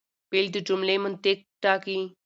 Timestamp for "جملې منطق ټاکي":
0.67-1.99